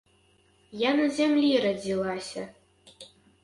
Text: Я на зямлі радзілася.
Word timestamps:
Я 0.83 0.93
на 1.01 1.05
зямлі 1.19 1.53
радзілася. 1.67 2.51